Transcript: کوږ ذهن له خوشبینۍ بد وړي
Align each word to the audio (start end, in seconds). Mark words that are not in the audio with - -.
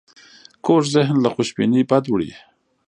کوږ 0.65 0.83
ذهن 0.95 1.15
له 1.23 1.29
خوشبینۍ 1.33 1.81
بد 1.89 2.03
وړي 2.09 2.31